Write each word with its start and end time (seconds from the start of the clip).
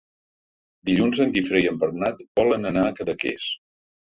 Dilluns 0.89 1.19
en 1.27 1.35
Guifré 1.35 1.61
i 1.65 1.69
en 1.73 1.77
Bernat 1.83 2.25
volen 2.41 2.71
anar 2.71 2.87
a 2.89 2.99
Cadaqués. 3.01 3.47